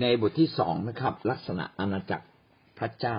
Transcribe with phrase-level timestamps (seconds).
[0.00, 2.26] ในบทที่สองนะครับ ลักษณะอาณาจักร
[2.78, 3.18] พระเจ้า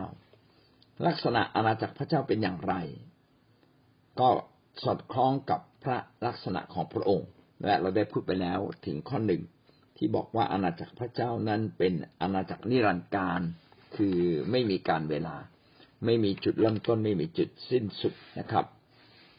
[1.05, 2.75] ลักษณะอาณาจักรพระเจ้าเป็นอย่างไร
[4.19, 4.29] ก็
[4.83, 7.29] สอดคล้องกับพระลักษณะของพระองค์
[7.65, 9.41] และเราได้พูดไปแล้วถึงข้อหนึ่ง
[9.97, 13.41] ที่บอกว่าอาณาจักรพระเจ้านั้นเป็นอาณาจักรนิรันดร์การ
[13.95, 14.17] คือ
[14.51, 15.35] ไม่มีการเวลา
[16.05, 18.65] ไม่มีจุดเริ่มต้นไม่มีจุดสิ้นสุดนะครับ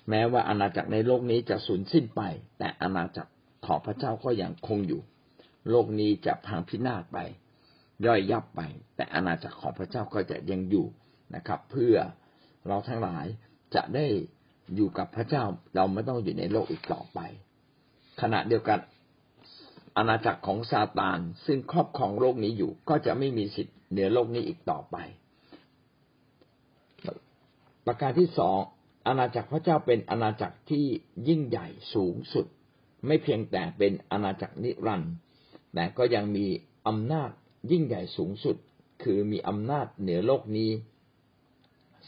[0.09, 2.23] แม้ว่าอาณาจักรในโลกนี้จะสูญสิ้นไป
[2.59, 3.31] แต่อาณาจักร
[3.67, 5.03] ของพระเจ้าก็ยังคงอยู่
[5.71, 7.19] โลกนี้จะพังพินาศไป
[8.07, 8.61] ย่อยยับไป
[8.97, 10.87] แต่อาณาจักรของพระเจ้าก็จะยังอยู่
[11.35, 11.97] นะครับ เพื่อ
[12.67, 13.27] เราทั้งหลาย
[13.75, 14.07] จะได้
[14.75, 15.45] อยู่กับพระเจ้า
[15.75, 17.19] เราไม่ต้องอยู่ในโลกอีกต่อไป
[18.21, 18.81] ขณะเดียวกัน
[19.97, 24.97] อาณาจักรของซาตานซึ่งครอบครองโลกนี้อยู่ ก็จะไม่มีสิทธิ์เหนือโลกนี้อีกต่อไป
[27.87, 28.59] ประการที่สอง
[29.07, 30.85] อาณาจักรพระเจ้าเป็นอาณาจักรที่
[31.29, 32.47] ยิ่งใหญ่สูงสุด
[33.07, 35.15] ไม่เพียงแต่เป็นอาณาจักรนิรันดร์
[35.75, 36.47] แต่ก็ยังมี
[36.89, 37.31] อำนาจ
[37.71, 38.57] ยิ่งใหญ่สูงสุด
[39.03, 40.71] คือมีอำนาจเหนือโลกนี้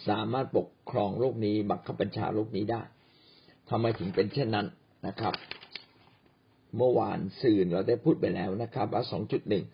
[0.09, 2.83] สามารถปกครองโลกนี้ บังคับบัญชาโลกนี้ได้
[3.71, 4.67] ทำไมถึงเป็นเช่นนั้น
[5.07, 5.35] นะครับ
[6.77, 9.65] เมื่อวานสื่อเราได้พูดไปแล้วนะครับว่าสองจุดหนึ่ง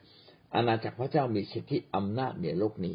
[0.55, 2.95] อาณาจักรพระเจ้ามีสิทธิอำนาจเหนือโลกนี้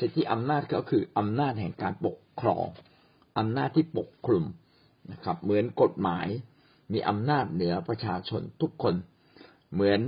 [0.00, 2.66] สิทธิอำนาจก็คืออำนาจแห่งการปกครอง
[3.38, 4.44] อำนาจที่ปกคลุม
[5.12, 6.26] นะครับ เหมือนกฎหมาย
[6.92, 8.94] มีอำนาจเหนือประชาชนทุกคน
[9.74, 10.00] เหมือน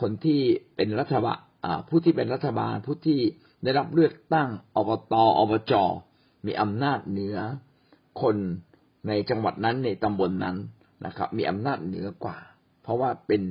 [0.00, 0.40] คนที่
[0.76, 1.38] เป็นรัฐบาล
[1.88, 3.20] ผู้ที่เป็นรัฐบาลผู้ที่
[3.62, 5.72] ได้รับเลือกตั้งอบตอบจ
[6.46, 7.36] มีอำนาจเหนือ
[8.22, 8.36] คน
[9.08, 10.56] ในจังหวัดนั้นในตำบลนนั้น
[11.06, 12.38] นะครับ มีอำนาจเหนือกว่า
[12.82, 13.42] เพราะว่าเป็น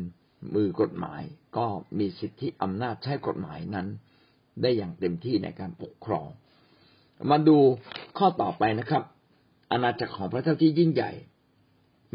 [0.55, 1.21] มือกฎหมาย
[1.57, 1.65] ก็
[1.99, 3.87] มีสิทธิอำนาจใช้กฎหมายนั้น
[4.61, 6.27] ได้อย่างเต็มที่ในการปกครอง
[7.31, 7.57] มาดู
[8.17, 9.03] ข้อต่อไปนะครับ
[9.71, 11.11] อาณาจักรของพระเจ้าที่ยิ่งใหญ่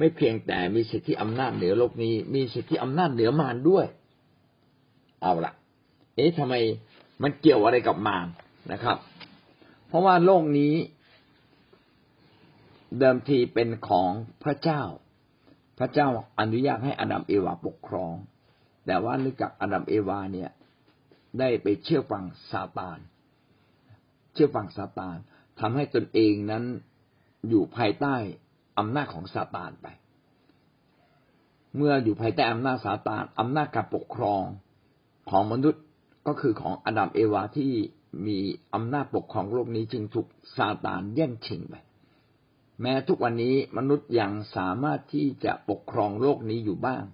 [0.00, 3.86] ไม่เพียงแต่มีสิทธิอำนาจเหนือโลกนี้ มีสิทธิอำนาจเหนือมารด้วย
[5.22, 5.52] เอาละ
[6.14, 6.54] เอ๊ะทำไม
[7.22, 8.26] มันเกี่ยวอะไรกับมาร
[8.72, 8.96] นะครับ
[9.88, 10.74] เพราะว่าโลกนี้
[12.98, 14.10] เดิมทีเป็นของ
[14.44, 14.82] พระเจ้า
[15.78, 16.08] พระเจ้า
[16.40, 18.14] อนุญาตให้อดัมเอวาปกครอง
[18.86, 20.50] แต่ว่าเนื่องจากอดัมเอวาเนี่ย
[21.38, 22.98] ได้ไปเชื่อฟังซาตาน
[24.32, 25.16] เชื่อฟังซาตาน
[25.60, 26.64] ทำให้ตนเองนั้น
[27.48, 28.16] อยู่ภายใต้
[28.80, 29.86] อำนาจของซาตานไป
[31.76, 34.42] เมื่ออยู่ภายใต้อำนาจซาตานอำนาจการปกครอง
[35.30, 35.82] ของมนุษย์
[36.26, 37.72] ก็คือของอดัมเอวาที่
[38.26, 38.38] มี
[38.74, 40.26] อำนาจปกครองโลกนี้จึงถูก
[40.56, 41.74] ซาตานแย่งชิงไป
[42.80, 47.04] แม้ทุกวันนี้มนุษย์ยังสามารถที่จะปกครองโลกนี้อยู่บ้าง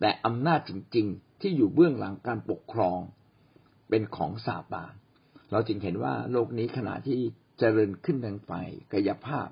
[0.00, 2.98] แต่อำนาจจริง ๆ ที่อยู่เบื้องหลังการปกครอง
[3.88, 4.92] เป็นของซาตาน
[5.50, 7.20] เราจึงเห็นว่าโลกนี้ขณะที่
[7.58, 9.48] เจริญขึ้นทางฝ่ายกายภาพ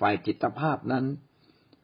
[0.00, 1.04] ฝ่ายจิตภาพนั้น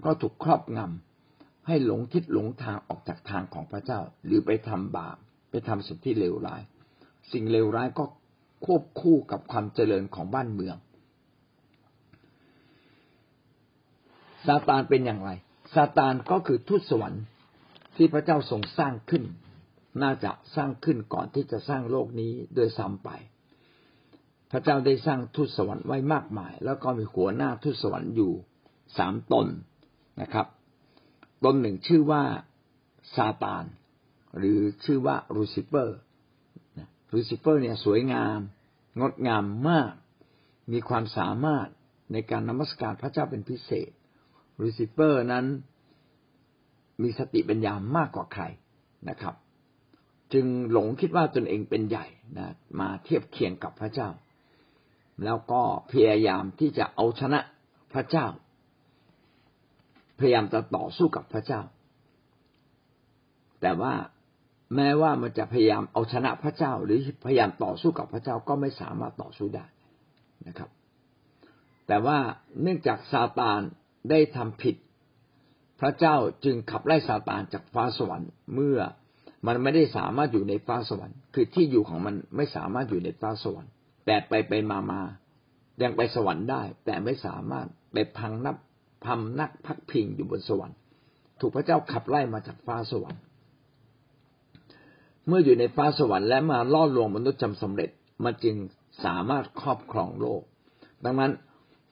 [0.04, 5.16] ก็ถูกครอบงำให้หลงทิศหลงทางออกจากทางของพระเจ้า หรือไปทำบาป
[5.50, 6.62] ไปทำสิ่งที่เลวร้าย
[7.32, 8.04] สิ่งเลวร้ายก็
[8.64, 10.76] ควบคู่กับความเจริญของบ้านเมือง
[14.46, 15.30] ซาตานเป็นอย่างไร
[15.74, 17.24] ซาตานก็คือทูตสวรรค์
[17.96, 19.24] ที่พระเจ้าทรงสร้างขึ้น
[20.02, 23.10] น่าจะสร้างขึ้นก่อนที่จะสร้างโลกนี้โดยซ้ำไป
[24.52, 28.32] พระเจ้าได้สร้างทูตสวรรค์ไว้มากมาย แล้วก็มีหัวหน้าทูตสวรรค์อยู่
[28.98, 29.46] สามตน
[30.20, 30.46] นะครับ
[31.44, 32.22] ตนหนึ่งชื่อว่า
[33.14, 33.64] ซาตาน
[34.38, 35.98] หรือชื่อว่าลูซิเฟอร์
[37.12, 38.38] ลูซิเฟอร์เนี่ยสวยงาม
[39.00, 39.92] งดงามมาก
[40.72, 41.68] มีความสามารถ
[42.12, 43.90] ในการนมัสการพระเจ้าเป็นพิเศษ
[44.60, 45.44] ลูซิเฟอร์นั้น
[47.02, 48.44] มีสติปัญญามากกว่าใคร
[49.08, 49.34] นะครับ
[50.32, 52.06] จึงหลงคิดว่าตนเองเป็นใหญ่
[52.38, 52.48] นะ
[52.80, 54.08] มาเทียบเคียงกับพระเจ้า
[55.24, 55.62] แล้วก็
[55.92, 57.40] พยายามที่จะเอาชนะ
[57.92, 58.26] พระเจ้า
[60.18, 61.60] พยายามจะต่อสู้กับพระเจ้า
[63.60, 63.94] แต่ว่า
[64.76, 69.66] แม้ว่ามันจะพยายามเอาชนะพระเจ้า หรือพยายามต่อสู้กับพระเจ้าก็ไม่สามารถต่อสู้ได้
[70.48, 70.70] นะครับ
[71.86, 72.18] แต่ว่า
[72.62, 73.60] เนื่องจากซาตาน
[74.10, 74.76] ได้ทำผิด
[75.80, 78.78] พระเจ้าจึงขับไล่ซาตานจากฟ้าสวรรค์ เมื่อ
[79.46, 83.72] มันไม่ได้สามารถอยู่ในฟ้าสวรรค์ คือที่อยู่ของมันไม่สามารถอยู่ในฟ้าสวรรค์
[84.06, 85.00] แต่ไปไปมามา
[85.82, 88.56] ยังไปสวรรค์ได้ แต่ไม่สามารถไปพังนับ
[89.04, 90.78] พำนักพักพิงอยู่บนสวรรค์
[91.40, 93.22] ถูกพระเจ้าขับไล่มาจากฟ้าสวรรค์
[95.26, 97.90] เมื่ออยู่ในฟ้าสวรรค์และมาล่อลวงมนุษย์จำสำเร็จ
[98.24, 98.56] มันจึง
[99.04, 100.42] สามารถครอบครองโลก
[101.04, 101.32] ดังนั้น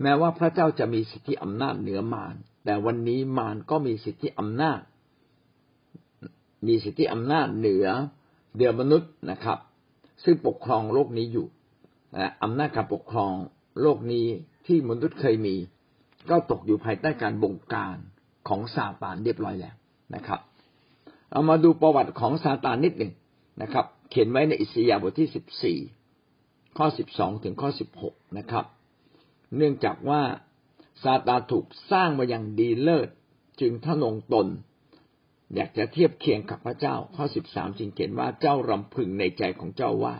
[0.03, 2.35] แม้ว่าพระเจ้าจะมีสิทธิอำนาจเหนือมาร
[2.65, 4.81] แต่วันนี้มารก็มีสิทธิอำนาจ
[6.67, 7.87] มีสิทธิอำนาจเหนือ
[8.57, 9.59] เดือมนุษย์นะครับ
[10.25, 11.47] ซึ่งปกครองโลกนี้อยู่
[12.43, 13.35] อำนาจการปกครอง
[13.81, 14.27] โลกนี้
[14.67, 15.57] ที่มนุษย์เคยมี
[16.31, 17.97] ก็ตกอยู่ภายใต้การบงการ
[18.49, 19.75] ของซาตานเรียบร้อยแล้ว
[20.15, 20.41] นะครับ
[21.31, 23.13] เอามาดูประวัติของซาตานนิดหนึ่ง
[23.63, 25.79] นะครับ เขียนไว้ในอิสยาห์บทที่สิบสี่
[26.79, 28.65] ข้อสิบสองถึงข้อสิบหกนะครับ
[29.57, 30.23] เนื่องจากว่า
[31.05, 33.09] ซาตานถูกสร้างมาอย่างดีเลิศ
[33.61, 34.47] จึงทะนงตน
[35.55, 40.15] อยากจะเทียบเคียงกับพระเจ้าข้อสิบสามจึงเขียนว่าเจ้ารำพึงในใจของเจ้าว่า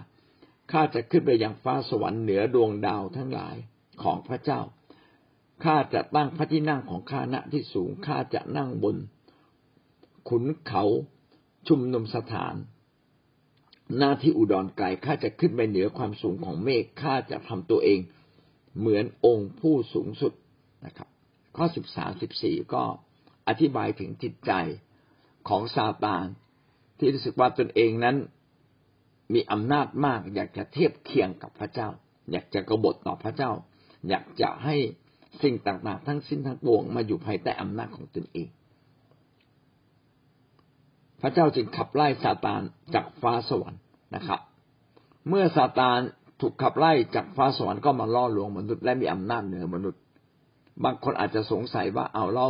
[0.73, 3.57] ข้าจะขึ้นไปยังฟ้าสวรรค์เหนือดวงดาวทั้งหลาย
[4.03, 4.61] ของพระเจ้า
[5.65, 8.97] ข้าจะตั้งพระที่นั่งของข้าณที่สูง ข้าจะนั่งบน
[10.29, 10.85] ขุนเขา
[11.69, 12.55] ชุมนุมสถาน
[13.99, 18.01] หน้าที่อุดรไกล ข้าจะขึ้นไปเหนือความสูงของเมฆ ข้าจะทำตัวเอง
[18.79, 20.33] เหมือนองค์ผู้สูงสุด
[20.87, 21.09] นะครับ
[21.57, 22.83] ข้อสิบสามสิบสี่ก็
[23.49, 24.53] อธิบายถึงจิตใจ
[25.49, 26.25] ของซาตาน
[26.99, 28.17] ที่รู้สึกว่าตนเองนั้น
[29.33, 31.89] มีอำนาจมาก อยากจะเทียบเคียงกับพระเจ้า
[32.33, 33.51] อยากจะกบฏต่อพระเจ้า
[34.09, 34.77] อยากจะให้
[35.43, 38.49] สิ่งต่างๆ ทั้งสิ้นทั้งปวงมาอยู่ภายใต้อำนาจของตนเอง
[41.21, 42.61] พระเจ้าจึงขับไล่ซาตาน
[42.95, 43.81] จากฟ้าสวรรค์
[44.15, 44.41] นะครับ
[45.29, 45.99] เมื่อซาตาน
[46.41, 50.01] ถูกขับไล่จากฟ้าสวรรค์ก็มาล่อลวงมนุษย์และมีอำนาจเหนือมนุษย์
[50.85, 52.49] บางคนอาจจะสงสัยว่าเอาเรา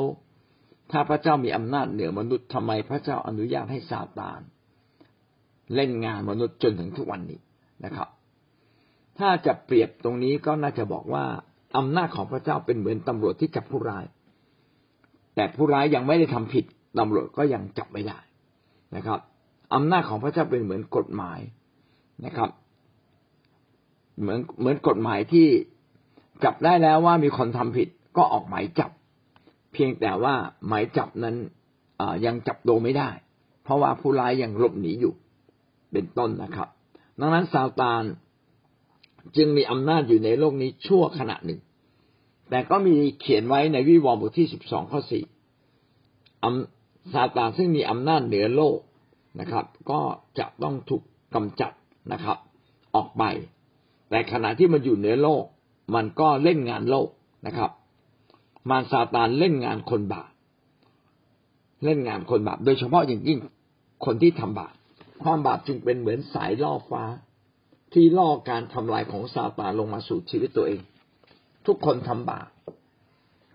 [0.90, 4.40] ถ้าพระเจ้ามีอำนาจเหนือมนุษย์ทำไมพระเจ้าอนุญาตให้ซาตาน
[5.74, 7.40] เล่นงานมนุษย์จนถึงทุกวันนี้
[7.84, 8.08] นะครับ
[9.18, 11.24] ถ้าจะเปรียบตรงนี้ก็น่าจะบอกว่า
[11.78, 14.04] อำนาจของพระเจ้าเป็นเหมือนตำรวจที่จับผู้ร้าย
[15.34, 16.64] แต่ผู้ร้ายยังไม่ได้ทำผิด
[16.98, 18.18] ตำรวจก็ยังจับไม่ได้
[18.96, 19.20] นะครับ
[19.74, 21.40] อำนาจของพระเจ้าเป็นเหมือนกฎหมาย
[22.24, 22.50] นะครับ
[24.20, 25.46] เหมือนเหมือนกฎหมายที่
[26.44, 28.90] จับได้แล้วว่ามีคนทำผิดก็ออกหมายจับ
[29.72, 30.34] เพียงแต่ว่า
[30.68, 31.36] หมายจับนั้น
[32.26, 33.10] ยังจับโดไม่ได้
[33.62, 35.14] เพราะว่าผู้ร้ายยังหลบหนีอยู่
[35.92, 36.68] เป็นต้นนะครับ
[37.20, 38.02] ดังนั้นซาตาน
[39.36, 41.60] จึงมีอำนาจอยู่ในโลกนี้ชั่วขณะหนึ่ง
[42.50, 45.24] แต่ก็มีเขียนไว้ในวิวรณ์บทที่สิบสองข้อสี่
[47.12, 48.78] ซาตานซึ่งมีอำนาจเหนือโลก
[49.40, 50.00] นะครับ ก็
[50.38, 51.02] จะต้องถูก
[51.34, 51.72] กำจัด
[52.12, 52.38] นะครับ
[52.94, 53.22] ออกไป
[54.10, 55.44] แต่ขณะที่มันอยู่เหนือโลก
[55.94, 57.08] มันก็เล่นงานโลก
[57.46, 57.70] นะครับ
[58.70, 60.30] มารซาตานเล่นงานคนบาป
[61.84, 63.38] เล่นงานคนบาปโดยเฉพาะอย่างยิ่ง
[64.04, 64.74] คนที่ทำบาป
[65.22, 67.04] ความบาปจึงเป็นเหมือนสายล่อฟ้า
[67.92, 70.80] ที่ล่อการทำลายของซาตานลงมาสู่ชีวิตตัวเอง
[71.66, 72.48] ทุกคนทำบาป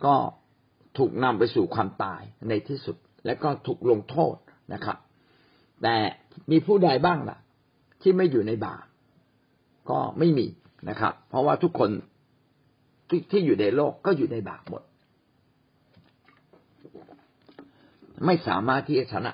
[0.05, 0.15] ก็
[0.97, 2.95] ถูกนำไปสู่ความตายในที่สุด
[3.25, 4.35] และก็ถูกลงโทษ
[4.73, 4.97] นะครับ
[5.83, 5.95] แต่
[6.51, 7.37] มีผู้ใดบ้างล่ะ
[8.01, 8.85] ที่ไม่อยู่ในบาป
[9.89, 10.47] ก็ไม่มี
[10.89, 11.89] นะครับ เพราะว่าทุกคน
[13.09, 14.83] ที่ที่อยู่ในโลกก็อยู่ในบาปหมด
[18.25, 19.31] ไม่สามารถที่จะชนะ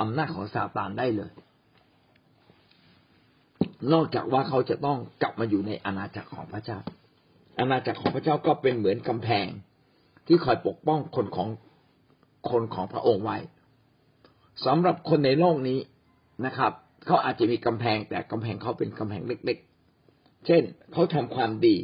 [0.00, 1.30] อำนาจของซาตานได้เลย
[3.92, 6.78] นอกจากว่าเขาจะต้องกลับมาอยู่ในอาณาจักรของพระเจ้า
[7.58, 9.46] อาณาจักรของพระเจ้าก็เป็นเหมือนกำแพง
[10.26, 11.48] ที่คอยปกป้องคนของ
[12.50, 13.38] คนของพระองค์ไว้
[14.66, 15.78] สำหรับคนในโลกนี้
[16.46, 16.72] นะครับ
[17.06, 19.58] เขาอาจจะมีกำแพงแต่กำแพงเขาเป็นกำแพงเล็ก
[20.02, 20.62] ๆ เช่น
[20.92, 21.76] เขาทำความดี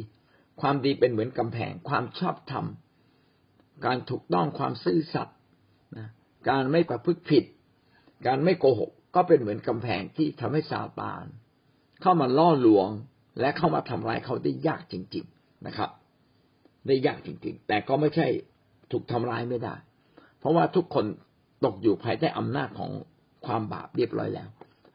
[0.61, 2.65] ความดีเป็นเหมือนกำแพง ความชอบธรรม
[3.85, 5.37] การถูกต้องความซื่อสัตย์
[5.97, 6.07] นะ
[6.49, 7.43] การไม่ประพฤติผิด
[8.27, 11.25] การไม่โกหก ก็เป็นเหมือนกำแพงที่ทำให้ซาตาน
[12.01, 12.89] เข้ามาล่อลวง
[13.39, 15.89] และเข้ามาทำลายเขาได้ยากจริง ๆนะครับ
[16.87, 18.27] ได้ยากจริง ๆ แต่ก็ไม่ใช่
[18.91, 19.75] ถูกทำลายไม่ได้
[20.39, 21.05] เพราะว่าทุกคน
[21.65, 22.91] ตกอยู่ภายใต้อำนาจของ
[23.45, 24.49] ความบาปเรียบร้อยแล้ว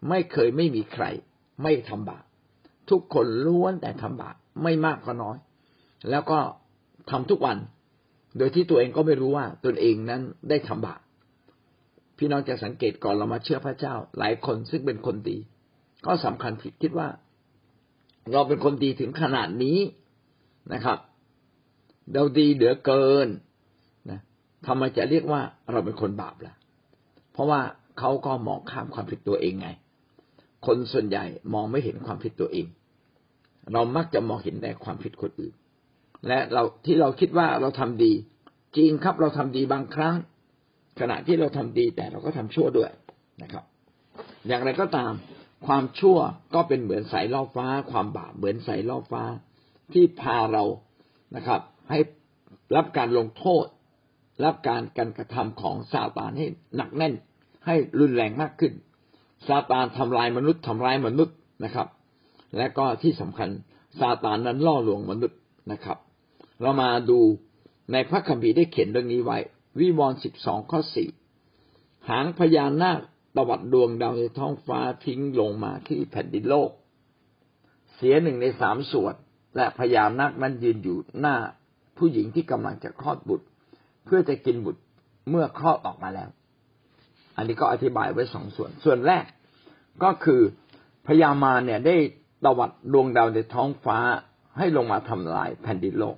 [0.09, 1.05] ไม่เคยไม่มีใคร
[1.63, 2.25] ไม่ทำบาป
[2.91, 5.37] ทุกคนล้วนแต่ทำบาปไม่มากก็น้อย
[6.11, 6.39] แล้วก็
[7.11, 7.59] ทำทุกวัน
[8.39, 11.01] โดยที่ตัวเองก็ไม่รู้ว่าตนเองนั้นได้ทำบาป
[12.19, 15.39] พี่น้องจะสังเกตก่อนเรามาเชื่อพระเจ้า หลายคนซึ่งเป็นคนดี
[16.07, 17.09] ก็สำคัญผิดคิดว่า
[18.33, 19.79] เราเป็นคนดีถึงขนาดนี้
[20.75, 20.99] นะครับ
[22.15, 23.29] เราดีเหลือเกิน
[24.11, 24.21] นะ
[24.67, 25.41] ทำไมจะเรียกว่า
[25.73, 26.55] เราเป็นคนบาปล่ะ
[27.33, 27.61] เพราะว่า
[27.99, 29.69] เขาก็มองข้ามความผิดตัวเองไง
[30.67, 32.67] คนส่วนใหญ่มองไม่เห็นความผิดตัวเอง
[33.73, 35.55] เรามักจะมองเห็นแต่ความผิดคนอื่น
[36.27, 38.13] และเราที่เราคิดว่าเราทำดี
[38.77, 40.17] จริงครับเราทำดีบางครั้ง
[41.01, 42.91] ขณะที่เราทำดีแต่เราก็ทำชั่วด้วย
[43.43, 43.65] นะครับ
[44.49, 45.13] อย่างไรก็ตาม
[45.67, 46.19] ความชั่ว
[46.55, 49.23] ก็เป็นเหมือนสายล่อฟ้า ความบาปเหมือนสายล่อฟ้า
[49.93, 50.65] ที่พาเรา
[51.37, 51.99] นะครับ ให้
[52.77, 53.67] รับการลงโทษ
[54.45, 57.15] รับการการกระทำของซาตานให้หนักแน่น
[57.67, 58.73] ให้รุนแรงมากขึ้น
[59.49, 61.89] ซาตานทำลายมนุษย์ทำร้ายมนุษย์นะครับ
[62.57, 63.51] และก็ที่สำคัญ
[64.01, 65.39] ซาตานนั้นล่อลวงมนุษย์
[65.73, 65.99] นะครับ
[66.61, 67.19] เรามาดู
[67.93, 69.39] ในพระคัมภีร์ได้เขียนเรื่องนี้ไว้
[69.81, 71.09] วิวรณ์สิบสองข้อสี่
[72.09, 73.01] หางพญานาค
[73.37, 76.71] ตวัดดวงดาวในท้องฟ้าทิ้งลงมาที่แผ่นดินโลก
[77.95, 79.15] เสียหนึ่งในสามส่วน
[79.57, 81.37] และพญานาคนั้นยืนอยู่หน้า
[81.99, 83.47] ผู้หญิงที่กำลังจะคลอดบุตร
[84.05, 84.81] เพื่อจะกินบุตร
[85.31, 86.31] เมื่อคลอดออกมาแล้ว
[87.37, 89.25] อันนี้ก็อธิบายไว้สองส่วน ส่วนแรก
[90.03, 90.41] ก็คือ
[91.07, 91.97] พญามาเนี่ยได้
[92.45, 93.99] ตวัดดวงดาวในท้องฟ้า
[94.59, 96.17] ให้ลงมาทำลายแผ่นดินโลก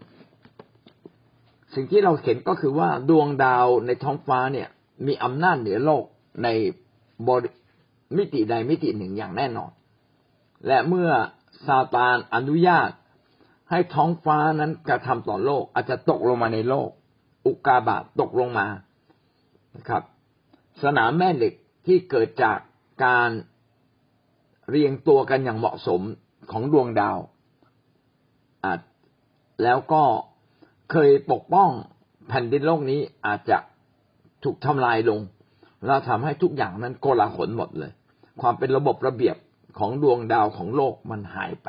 [1.74, 4.68] สิ่งที่เราเห็นก็คือว่าดวงดาวในท้องฟ้าเนี่ย
[5.06, 6.04] มีอำนาจเหนือโลก
[6.42, 6.48] ใน
[7.28, 7.50] บริ
[8.16, 9.70] มิติใดมิติหนึ่งอย่างแน่นอน
[10.66, 11.10] และเมื่อ
[11.66, 12.90] ซาตานอนุญาต
[13.70, 16.88] ให้ท้องฟ้านั้นกระทำต่อโลก อาจจะตกลงมาในโลก
[17.46, 18.66] อุกาบาตตกลงมา
[19.76, 20.02] นะครับ
[20.82, 21.54] สนามแม่เหล็ก
[21.86, 22.58] ที่เกิดจาก
[23.04, 23.30] การ
[24.70, 26.00] เรียงตัวกันอย่างเหมาะสม
[26.50, 27.18] ของดวงดาว
[28.64, 28.80] อาจ
[29.62, 30.02] แล้วก็
[30.90, 31.70] เคยปกป้อง
[32.28, 33.58] แผ่นดินโลกนี้อาจจะ
[34.44, 35.20] ถูกทำลายลง
[35.86, 37.92] แล้วทำให้ทุกอย่างนั้นโกลาหลหมดเลย
[38.40, 39.36] ความเป็นระบบระเบียบ
[39.78, 41.68] ของดวงดาวของโลกมันหายไป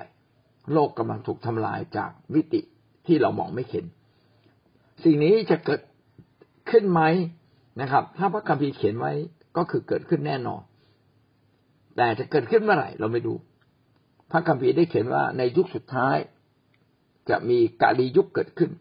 [0.74, 2.62] โลกกำลังถูกทำลายจากวิติ
[3.06, 3.86] ที่เรามองไม่เห็น
[5.04, 5.82] สิ่งนี้จะเกิด
[6.70, 7.02] ขึ้นไหม
[7.82, 9.14] นะครับ ถ้าพระคัมภีร์เขียนไว้
[9.58, 10.62] ก็คือเกิดขึ้นแน่นอน
[11.98, 13.34] แต่จะเกิดขึ้นเมื่อไหร่เราไม่ดู
[14.32, 16.18] พระคัมภีร์ได้เขียนว่าในยุคสุดท้าย
[17.30, 18.72] จะมีกาลียุคเกิดขึ้น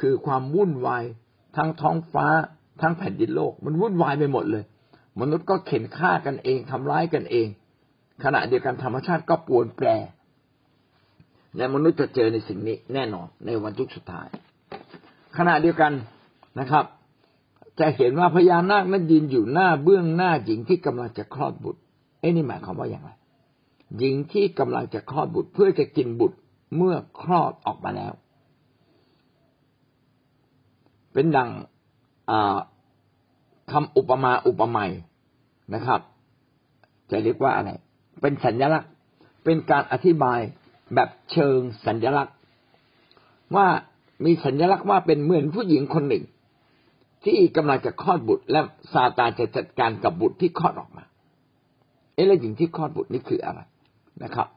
[0.00, 1.04] คือความวุ่นวาย
[1.56, 2.26] ทั้งท้องฟ้า
[2.80, 4.64] ทั้งแผ่นดินโลก มันวุ่นวายไปหมดเลย
[5.20, 7.48] มนุษย์ก็เข็นฆ่ากันเองทำร้ายกันเอง
[8.24, 9.86] ขณะเดียวกันธรรมชาติก็ปวนแปร
[11.56, 14.28] และมนุษย์จะเจอในสิ่งนี้แน่นอนในวันยุคสุดท้าย
[15.36, 15.92] ขณะเดียวกัน
[16.60, 16.84] นะครับ
[17.80, 21.80] จะเห็นว่าพญานาคนั้นยืนอยู่หน้าเบื้องหน้าหญิงที่กำลังจะคลอดบุตร
[22.20, 23.10] เอ้นี่หมายความว่าอย่างไร
[23.98, 26.36] หญิงที่กำลังจะคลอดบุตรเพื่อจะกินบุตร
[26.76, 28.12] เมื่อคลอดออกมาแล้ว
[31.12, 31.50] เป็นดัง
[33.72, 34.90] คำอุปมาอุปไมย
[35.74, 36.00] นะครับ
[37.10, 37.70] จะเรียกว่าอะไร
[38.20, 38.90] เป็นสัญลักษณ์
[39.44, 40.40] เป็นการอธิบาย
[40.94, 42.34] แบบเชิงสัญลักษณ์
[43.56, 43.66] ว่า
[44.24, 46.24] มีสัญลักษณ์ว่าเป็นเหมือนผู้หญิงคนหนึ่ง
[47.24, 48.60] ที่กำลังจะคลอดบุตร และ
[48.92, 51.04] ซาตานจะจัดการกับบุตรที่คลอดออกมา
[52.14, 53.60] เอ๊ะแล้วหญิงที่คลอดบุตรนี่คืออะไร
[54.24, 54.48] นะครับ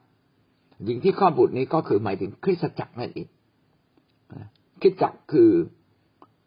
[0.85, 3.27] หญิงที่คลอดบุตรนี้ก็คือหมายถึงคริสตจักรนั่นเอง
[4.81, 5.51] คริสตจักรคือ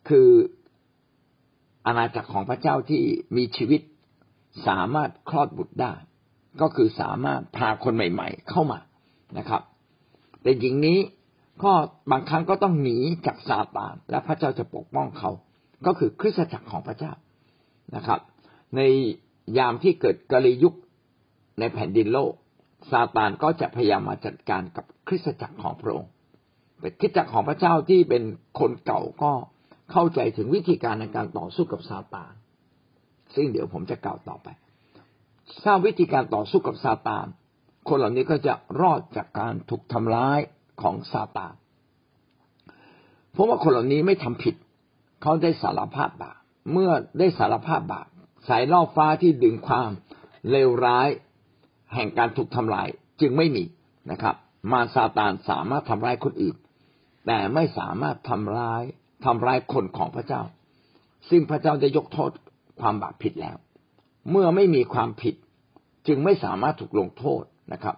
[0.09, 0.29] คือ
[1.87, 3.03] อาณาจักรของพระเจ้าที่
[3.37, 3.81] มีชีวิต
[4.67, 5.95] สามารถคลอดบุตรได้
[6.61, 8.79] ก็คือสามารถพาคนใหม่ ๆ เข้ามา
[9.39, 9.63] นะครับ
[10.43, 10.99] แต่หญิงนี้
[11.65, 11.73] ก็
[12.11, 15.31] บางครั้งก็ต้องหนีจากซาตานและพระเจ้าจะปกป้องเขา
[15.87, 17.13] ก็คือคริสตจักรของพระเจ้า
[17.97, 18.21] นะครับ
[18.77, 18.81] ใน
[19.59, 20.75] ยามที่เกิดกะลียุค
[21.59, 22.33] ในแผ่นดินโลก
[22.91, 26.11] ซาตานก็จะพยายามมาจัดการกับคริสตจักรของพระองค์
[26.81, 28.23] แต่คริสตจักรของพระเจ้าที่เป็น
[28.59, 29.33] คนเก่าก็
[29.93, 32.33] เข้าใจถึงวิธีการในการต่อสู้กับซาตาน
[33.35, 34.49] ซึ่งเดี๋ยวผมจะกล่าวต่อไป
[35.65, 37.27] ทราบวิธีการต่อสู้กับซาตาน
[37.89, 40.39] คนเหล่านี้ก็จะรอดจากการถูกทำร้าย
[40.83, 41.55] ของซาตาน
[43.33, 44.55] เพราะว่าคนเหล่านี้ไม่ทำผิด
[45.23, 46.39] เขาได้สารภาพบาป
[46.73, 48.07] เมื่อได้สารภาพบาป
[48.49, 49.91] สายล่อฟ้าที่ดึงความ
[50.51, 51.09] เลวร้าย
[51.95, 52.89] แห่งการถูกทำลาย
[53.21, 53.65] จึงไม่มี
[54.11, 54.37] นะครับ
[54.73, 56.57] มารซาตานสามารถทำร้ายคนอื่น
[57.27, 58.83] แต่ไม่สามารถทำร้าย
[59.25, 60.43] ทำร้ายคนของพระเจ้า
[61.31, 62.31] ซึ่งพระเจ้าได้ยกโทษ
[62.81, 63.57] ความบาปผิดแล้ว
[64.31, 65.35] เมื่อไม่มีความผิด
[66.07, 67.97] จึงไม่สามารถถูกลงโทษนะครับ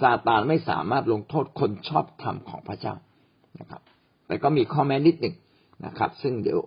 [0.00, 2.94] ซาตานไม่สามารถลงโทษคนชอบธรรมของพระเจ้า
[3.60, 3.82] นะครับ
[4.26, 5.34] แต่ก็มีข้อแม้นิดหนึ่ง
[5.86, 6.60] นะครับ ซึ่งเดี๋ยว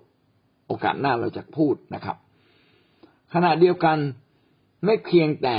[0.68, 2.18] โอกาสหน้าเราจะพูดนะครับ
[3.34, 3.98] ขณะเดียวกัน
[4.86, 5.58] ไม่เพียงแต่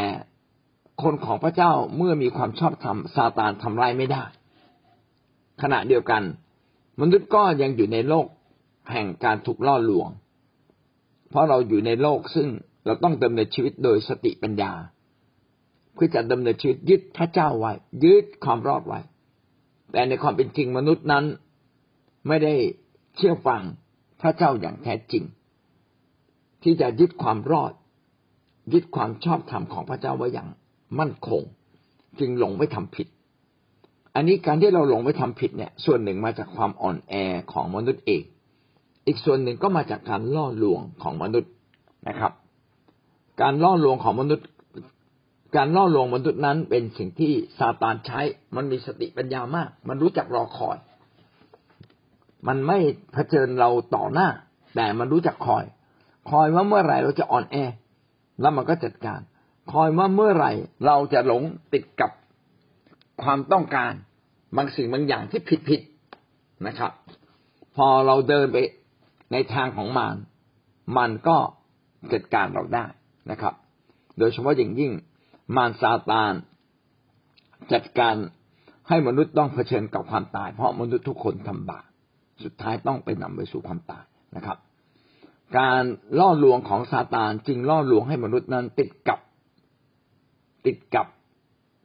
[1.02, 4.25] คนของพระเจ้าเมื่อมีความชอบธรรมซาตานทำร้ายไม่ได้
[5.62, 6.23] ขณะเดียวกัน
[7.00, 8.26] มนุษย์ก็ยังอยู่ในโลก
[8.92, 10.09] แห่งการถูกล่อลวง
[11.28, 12.49] เพราะเราอยู่ในโลกซึ่ง
[12.87, 14.73] เราต้องดำเนินชีวิตโดยสติปัญญา
[15.94, 17.73] เพื่อจะดำเนินชีวิตยึดพระเจ้าไว้
[18.04, 19.00] ยึดความรอดไว้
[19.92, 21.25] แต่ในความเป็นจริงมนุษย์นั้น
[22.28, 22.54] ไม่ได้
[23.16, 23.62] เชื่อฟัง
[24.20, 25.25] พระเจ้าอย่างแท้จริง
[26.62, 27.73] ที่จะยึดความรอด
[28.73, 30.49] ยึดความชอบธรรมของพระเจ้าไว้อย่าง
[30.99, 31.42] มั่นคง
[32.18, 33.06] จึงหลงไปทำผิด
[34.14, 37.14] อันนี้การที่เราหลงไปทำผิดเนี่ย ส่วนหนึ่งมาจากความอ่อนแอ
[37.52, 38.23] ของมนุษย์เอง
[39.11, 41.52] อีกส่วนหนึ่งก็มาจากการล่อลวงของมนุษย์
[42.09, 42.33] นะครับ
[43.43, 44.47] การล่อลวงของมนุษย์
[45.57, 48.21] การล่อลวงมนุษย์นั้นเป็นสิ่งที่ซาตานใช้
[48.57, 50.76] มันมีสติปัญญามาก มันรู้จักรอคอย
[52.49, 52.79] มันไม่
[53.12, 54.29] เผชิญเราต่อหน้า
[54.76, 55.64] แต่มันรู้จักคอย
[56.31, 57.57] คอยว่าเมื่อไหร่เราจะอ่อนแอ
[58.40, 59.21] แล้วมันก็จัดการ
[59.73, 60.52] คอยว่าเมื่อไหร่
[60.87, 62.11] เราจะหลงติดกับ
[63.23, 63.93] ความต้องการ
[64.57, 65.81] บางสิ่งบางอย่างที่ผิดผิด
[66.67, 66.93] นะครับ
[67.76, 68.57] พอเราเดินไป
[69.32, 70.14] ในทางของมัน
[70.99, 71.38] มันก็
[72.12, 72.87] จัดการเราได้
[73.30, 73.54] นะครับ
[74.18, 74.92] โดยเฉพาะอย่างยิ่ง
[75.56, 76.32] มารซาตาน
[77.72, 78.14] จัดการ
[78.88, 81.84] ให้มนุษย์ต้องเผชิญกับความตาย เพราะมนุษย์ทุกคนทำบาป
[82.44, 84.04] สุดท้ายต้องไปนำไปสู่ความตาย
[84.37, 84.58] นะครับ
[85.58, 85.82] การ
[86.18, 89.20] ล่อลวงของซาตานจึงล่อลวงให้มนุษย์นั้นติดกับ
[90.66, 91.06] ติดกับ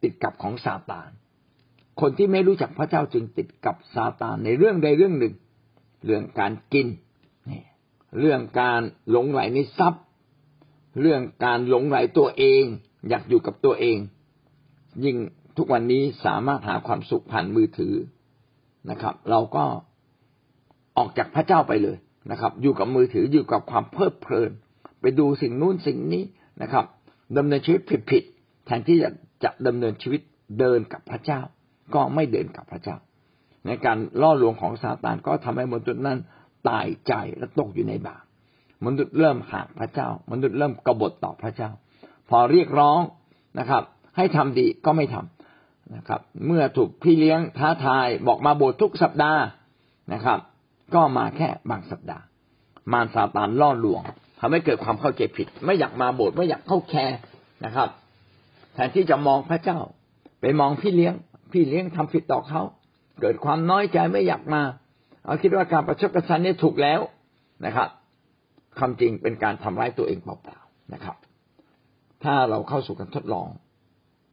[0.03, 1.09] ติดกับของซาตาน
[2.01, 5.33] คนที่ไม่รู้จักพระเจ้าจึงติดกับซาตานในเรื่องใดเรื่องหนึ่ง
[6.05, 6.87] เรื่องการกิน
[8.19, 10.03] เรื่องการหลงไหลในทรัพย์
[11.01, 12.63] เรื่องการหลงไหลตัวเอง
[13.09, 13.97] อยากอยู่กับตัวเอง
[15.03, 15.17] ยิ่ง
[15.57, 17.93] ทุกวันนี้สามารถหาความสุขผ่านมือถือ
[18.89, 19.63] นะครับ เราก็
[20.97, 21.97] ออกจากพระเจ้าไปเลย
[22.31, 24.51] นะครับ อยู่กับมือถืออยู่กับความเพลิดเพลิน
[25.01, 26.23] ไปดูสิ่งนู้นสิ่งนี้
[26.61, 26.85] นะครับ
[27.37, 27.81] ดำเนินชีวิต
[28.11, 29.11] ผิดๆแทนที่จะ
[29.43, 30.21] จะดำเนินชีวิต
[30.59, 31.41] เดินกับพระเจ้า
[31.95, 32.97] ก็ไม่เดินกับพระเจ้า
[33.65, 36.19] ในการล่อลวงของซาตานก็ทำให้มนุษย์นั้น
[36.69, 38.23] ตายใจและตกอยู่ในบาป
[38.85, 41.69] มนุษย์เริ่มห่างพระเจ้า มนุษย์เริ่มกบฏต่อพระเจ้า
[42.29, 42.99] พอเรียกร้อง
[43.59, 43.83] นะครับ
[44.17, 49.41] ให้ทำดีก็ไม่ทำนะครับ เมื่อถูกพี่เลี้ยงท้าทายบอกมาโบสถ์ทุกสัปดาห์
[50.13, 50.39] นะครับ
[50.95, 52.23] ก็มาแค่บางสัปดาห์
[52.93, 54.01] มารซาตานล่อลวง
[54.39, 57.17] ทำให้เกิดความเข้าใจผิด ไม่อยากมาโบสถ์ไม่อยากเข้าแคร์
[57.65, 57.89] นะครับ
[58.73, 59.79] แทนที่จะมองพระเจ้า
[60.41, 61.13] ไปมองพี่เลี้ยง
[61.51, 62.61] พี่เลี้ยงทำผิดต่อเขา
[63.21, 64.61] เกิดความน้อยใจไม่อยากมา
[65.25, 66.99] เอาคิดว่าการประชดกระชันนี่ถูกแล้ว
[67.65, 67.89] นะครับ
[68.79, 71.15] คำจริงเป็นการทำร้ายตัวเองเปล่าๆนะครับ
[72.23, 73.47] ถ้าเราเข้าสู่การทดลอง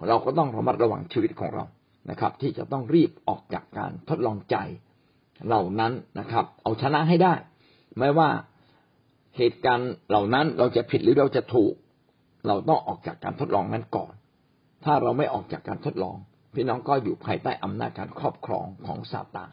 [0.08, 1.64] เราก็ต้องระมัดระวังชีวิตของเรา
[2.10, 4.56] นะครับ ที่จะต้องรีบออกจากการทดลองใจ
[5.46, 7.34] เหล่านั้นนะครับ เอาชนะให้ได้
[7.98, 8.28] ไม่ว่า
[9.36, 11.74] เหตุการณ์เหล่านั้นเราจะผิดหรือเราจะถูก
[12.46, 14.12] เราต้องออกจากการทดลองนั้นก่อน
[14.84, 16.16] ถ้าเราไม่ออกจากการทดลอง
[16.54, 19.50] พี่น้องก็อยู่ภายใต้อำนาจการครอบครองของซาตาน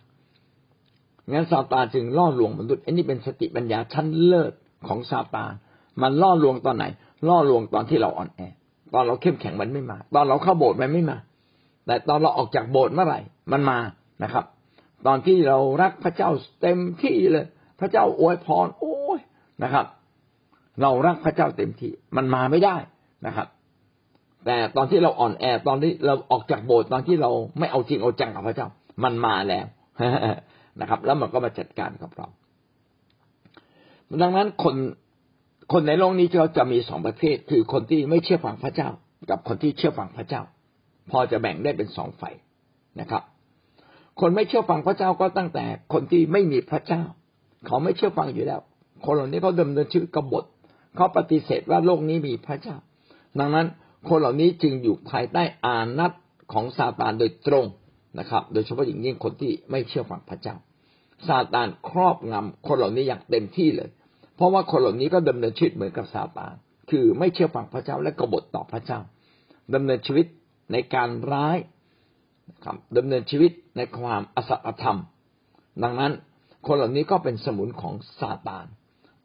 [1.31, 4.53] งั้นซาตานจึงล่อลวงมนุษย์อันนี้เป็นสติปัญญาชั้นเลิศ
[4.87, 5.53] ของซาตาน
[6.01, 6.85] มันล่อลวงตอนไหน
[7.27, 8.41] ล่อลวงตอนที่เราอ่อนแอ
[8.93, 11.17] ตอนเราเข้มแข็งมันไม่มา ตอนเราเข้าโบสถ์มันไม่มา
[11.85, 13.19] แต่ตอนเราออกจากโบสถ์เมื่อไหร่
[13.51, 13.77] มันมา
[14.23, 14.45] นะครับ
[15.07, 16.29] ตอนที่เรารักพระเจ้า
[16.61, 17.45] เต็มที่เลย
[17.79, 19.19] พระเจ้าอวยพรโอ้ย
[19.63, 19.85] นะครับ
[20.81, 22.75] เรารักพระเจ้าเต็มที่ มันมาไม่ได้
[23.25, 23.47] นะครับ
[24.45, 28.67] แต่ตอนที่เราอ่อนแอ ตอนที่เราออกจากโบสถ์ตอนที่เราไม่เอาจริงเอาจังกับพระเจ้า
[29.03, 29.65] มันมาแล้ว
[30.81, 32.27] นะครับ แล้วมันก็มาจัดการกับเรา
[34.21, 34.75] ดังนั้นคน
[35.71, 38.89] คนในโลกนี้จะจะมีสองประเภทคือคนที่ไม่เชื่อฟังพระเจ้า
[39.29, 40.41] กับคนที่เชื่อฟังพระเจ้า
[41.11, 42.35] พอจะแบ่งได้เป็นสองฝ่าย
[42.99, 43.23] นะครับ
[44.19, 47.03] คนไม่เชื่อฟังพระเจ้าก็ตั้งแต่คนที่ไม่มีพระเจ้า
[47.65, 48.61] เขาไม่เชื่อฟังอยู่แล้ว
[49.05, 50.43] คนเหล่านี้เขาดำเนินชีวิตกบฏ
[50.95, 52.75] เขาปฏิเสธว่าโลกนี้มีพระเจ้า
[53.39, 53.67] ดังนั้น
[54.07, 56.11] คนเหล่านี้จึงอยู่ภายใต้อานัต
[56.53, 57.65] ของซาตานโดยตรง
[58.19, 60.55] นะครับ โดยเฉพาะอย่างยิ่งคนที่ไม่เชื่อฟังพระเจ้า
[61.27, 63.89] ซาตานครอบงำคนเหล่านี้อย่างเต็มที่เลย
[64.35, 66.53] เพราะว่าคนเหล่านี้ก็ดำเนินชีวิตเหมือนกับซาตาน
[66.89, 68.99] คือไม่เชื่อฟังพระเจ้าและกบฏต่อพระเจ้า
[69.73, 70.25] ดำเนินชีวิต
[70.71, 71.57] ในการร้าย
[72.65, 74.99] ครับดำเนินชีวิตในความอสัตธรรม
[75.83, 76.11] ดังนั้น
[76.67, 78.65] คนเหล่านี้ก็เป็นสมุนของซาตาน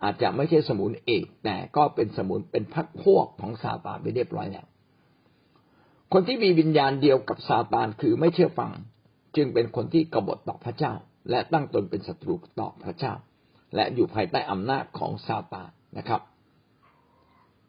[0.02, 4.66] อาจจะไม่ใช่สมุนเอก แต่ก็เป็นสมุนเป็นพักพวกของซาตานไปเรียบร้อยแล้ว
[6.16, 8.70] คนที่มีวิญญาณเดียวกับซาตานคือไม่เชื่อฟัง
[9.36, 10.94] จึงเป็นคนที่กบฏต่อพระเจ้า
[11.30, 13.14] และตั้งตนเป็นศัตรูต่อพระเจ้า
[13.74, 16.20] และอยู่ภายใต้อำนาจของซาตานนะครับ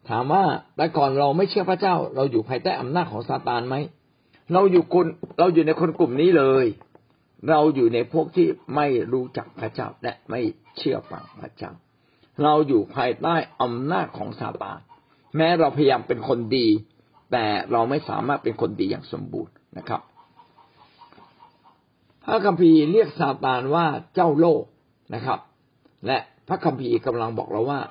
[0.09, 0.43] ถามว่า
[0.75, 3.75] แต่ก่อนเราไม่เชื่อพระเจ้า เราอยู่ภายใต้อำนาจของซาตานไหม
[4.53, 5.07] เราอยู่คน
[5.39, 6.65] เราอยู่ในคนกลุ่มนี้เลย
[7.49, 10.41] เราอยู่ในพวกที่ไม่รู้จักพระเจ้าและไม่
[10.77, 11.71] เชื่อฟังพระเจ้า
[12.43, 14.79] เราอยู่ภายใต้อำนาจของซาตาน
[15.37, 16.67] แม้เราพยายามเป็นคนดี
[17.31, 20.01] แต่เราไม่สามารถเป็นคนดีอย่างสมบูรณ์นะครับ
[22.25, 23.85] พระคัมภีร์เรียกซาตานว่า
[24.15, 24.63] เจ้าโลก
[25.15, 25.39] นะครับ
[26.07, 27.81] และพระคัมภีร์กำลังบอกเราว่า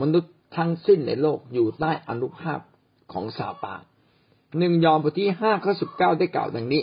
[0.00, 2.60] มนุษย์ทั้งสิ้นในโลกอยู่ใต้อนุภาพ
[3.12, 3.80] ของซาตาน
[4.58, 6.82] หนึ่งยอห์นบทที่ห้าข้อสิบเก้าได้กล่าวดังนี้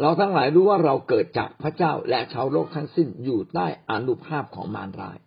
[0.00, 5.18] เราทั้งหลายรู้ว่าเราเกิดจากพระเจ้าและชาวโลกทั้งสิ้นอยู่ใต้อนุภาพของมารราย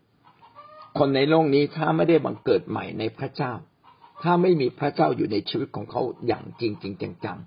[0.97, 3.53] คนในโลกนี้ถ้าไม่ได้บังเกิดใหม่ในพระเจ้า
[4.23, 7.37] ถ้าไม่มีพระเจ้าอยู่ในชีวิตของเขาอย่างจริงจริงจัง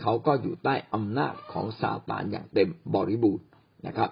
[0.00, 3.46] เขาก็อยู่ใต้อำนาจของซาตานอย่างเต็มบริบูรณ์
[3.86, 4.10] นะครับ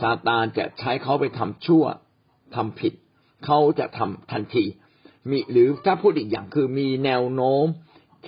[0.00, 1.84] ซาตานจะใช้เขาไปทำชั่ว
[2.54, 2.92] ทำผิด
[3.44, 4.64] เขาจะทำทันที
[5.30, 7.66] มีหรือถ้าพูดอีกอย่างคือมีแนวโน้ม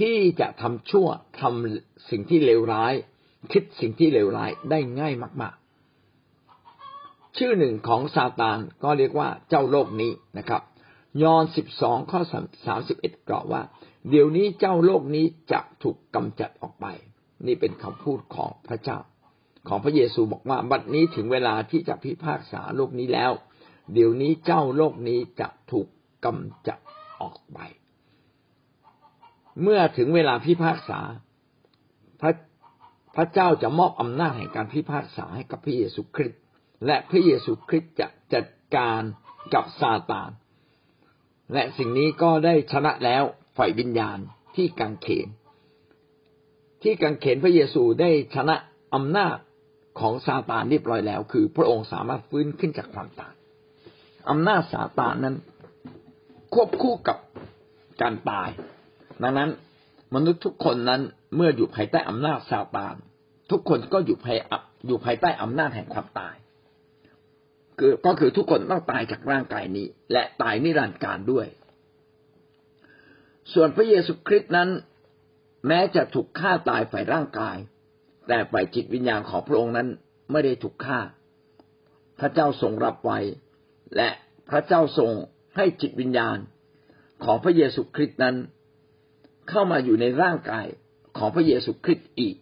[0.01, 1.09] ที่จะทำชั่ว
[1.41, 2.95] ทำสิ่งที่เลวร้าย
[3.53, 5.55] คิดสิ่งที่เลวร้ายได้ง่ายมาก
[6.47, 10.63] ๆ ชื่อหนึ่งของซาตานก็เรียกว่าเจ้าโลกนี้นะครับ
[11.23, 12.21] ยอห์นสิบสองข้อ
[12.67, 13.63] สามสิบเอ็ดกล่าวว่า
[14.11, 16.87] เดี๋ยวนี้เจ้าโลกนี้จะถูกกำจัดออกไป
[17.47, 18.99] นี่เป็นคำพูดของพระเจ้า
[19.69, 23.33] ของพระเยซูบอกว่า บัดนี้ถึงเวลาที่จะพิพากษาโลกนี้แล้ว
[23.93, 25.89] เดี๋ยวนี้เจ้าโลกนี้จะถูก
[26.25, 26.79] กำจัด
[27.21, 27.59] ออกไป
[29.63, 31.01] เมื่อถึงเวลาพิพากษา
[32.21, 32.33] พระ
[33.17, 36.41] พระเจ้าจะมอบอำนาจแห่งการพิพากษาให้กับพระเยซูคริสต์
[36.87, 38.47] และพระเยซูคริสต์จะจัด
[38.77, 39.03] การ
[39.55, 40.31] กับซาตาน
[41.53, 43.23] และสิ่งนี้ก็ได้ชนะแล้ว
[43.57, 44.19] ฝ่ายวิญญาณ
[44.57, 45.29] ที่กังเขน
[46.83, 48.57] ที่กังเขนพระเยซูได้ชนะ
[48.95, 49.37] อำนาจ
[50.01, 53.35] ของซาตานเรียบร้อยแล้ว คือพระองค์สามารถฟื้นขึ้นจากความตาย
[54.31, 55.37] อำนาจซาตานนั้น
[56.55, 57.19] ควบคู่กับ
[58.03, 58.49] การตาย
[59.23, 59.51] ดังนั้น
[60.15, 61.01] มนุษย์ทุกคนนั้น
[61.37, 62.95] เมื่ออยู่ภายใต้อำนาจซาตาน
[63.51, 64.39] ทุกคนก็อยู่ภาย
[64.87, 66.35] อยู่ภายใต้อำนาจแห่งความตาย
[67.81, 71.47] คือก็คือทุกคนต้องตายจากร่างกายนี้ และตายนิรันดร์การด้วย
[73.53, 74.69] ส่วนพระเยซูคริสต์นั้น
[75.67, 77.57] แม้จะถูกฆ่าตายฝ่ายร่างกาย
[78.29, 79.89] แต่ฝ่ายจิตวิญญาณของพระองค์นั้น
[80.31, 81.01] ไม่ได้ถูกฆ่า
[82.21, 83.19] พระเจ้าทรงรับไว้
[83.97, 84.09] และ
[84.51, 85.11] พระเจ้าทรง
[85.57, 86.39] ให้จิตวิญญาณ
[87.25, 88.37] ของพระเยซูคริสต์นั้น
[89.51, 90.67] เข้ามาอยู่ในร่างกาย
[91.19, 92.37] ของพระเยซูคริสต์อีก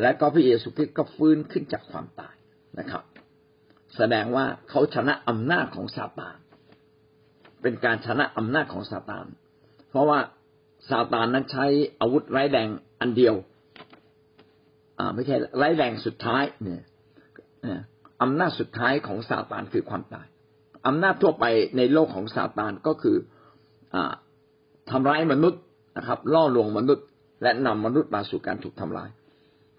[0.00, 2.34] และก็พระเยซูคริสต์ก็ฟื้นขึ้นจากความตาย
[2.78, 3.02] นะครับ
[3.96, 6.36] แสดงว่าเขาชนะอำนาจของซาตาน
[7.62, 9.26] เป็นการชนะอำนาจของซาตาน
[9.90, 10.18] เพราะว่า
[10.90, 11.66] ซาตานนั้นใช้
[12.00, 12.68] อาวุธไร้แรง
[13.00, 13.34] อันเดียว
[14.98, 16.82] อ่า ไม่ใช่ไร้แรงสุดท้าย เนี่ย
[18.22, 20.26] อำนาจสุดท้ายของซาตานคือความตาย
[20.86, 21.44] อำนาจทั่วไป
[21.76, 23.16] ในโลกของซาตานก็คือ
[23.94, 23.96] อ
[24.90, 25.62] ทำร้ายมนุษย์
[25.96, 27.06] นะครับ ล่อลวงมนุษย์
[27.42, 29.10] และนำมนุษย์มาสู่การถูกทำลาย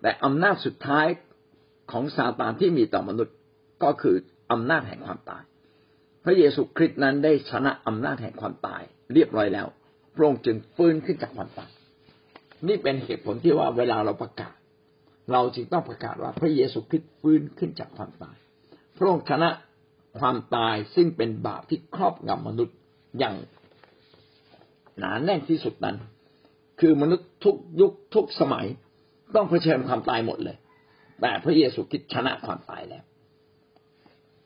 [0.01, 1.08] แต่อำนาจสุดท้าย
[1.91, 3.36] ของซาตานที่มีต่อมนุษย์
[3.83, 4.15] ก็คือ
[4.51, 5.43] อำนาจแห่งความตาย
[6.23, 8.81] พระเยซูคริสต์นั้นได้ชนะอำนาจแห่งความตาย
[9.13, 9.67] เรียบร้อยแล้ว
[10.15, 11.71] พระองค์จึงฟื้นขึ้นจากความตาย
[12.67, 14.55] นี่เป็นเหตุผลที่ว่าเวลาเราประกาศ
[15.31, 18.35] เราจึงต้องประกาศว่าพระเยซูคริสต์ฟื้นขึ้นจากความตาย
[18.97, 19.49] พระองค์ชนะ
[20.19, 22.77] ความตายซึ่งเป็นบาปที่ครอบงำมนุษย์
[23.19, 23.35] อย่าง
[24.99, 25.95] หนาแน่นที่สุดนั้น
[26.79, 28.65] คือมนุษย์ทุกยุคทุกสมัย
[29.35, 30.57] ต้องเผชิญความตายหมดเลย
[31.21, 33.03] แต่พระเยซูคริสต์ชนะความตายแล้ว